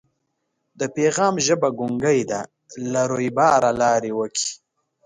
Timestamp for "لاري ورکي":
3.81-4.51